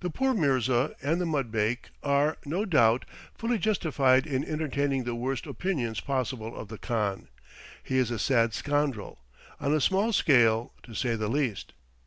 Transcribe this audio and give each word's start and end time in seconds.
The 0.00 0.08
poor 0.08 0.32
mirza 0.32 0.94
and 1.02 1.20
the 1.20 1.26
mudbake 1.26 1.90
are, 2.02 2.38
no 2.46 2.64
doubt, 2.64 3.04
fully 3.34 3.58
justified 3.58 4.26
in 4.26 4.42
entertaining 4.42 5.04
the 5.04 5.14
worst 5.14 5.46
opinions 5.46 6.00
possible 6.00 6.56
of 6.56 6.68
the 6.68 6.78
khan; 6.78 7.28
he 7.82 7.98
is 7.98 8.10
a 8.10 8.18
sad 8.18 8.54
scoundrel, 8.54 9.18
on 9.60 9.74
a 9.74 9.80
small 9.82 10.14
scale, 10.14 10.72
to 10.84 10.94
say 10.94 11.16
the 11.16 11.28
least. 11.28 11.74